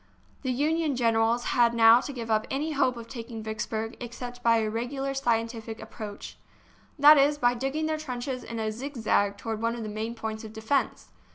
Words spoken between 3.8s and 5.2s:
except by a regular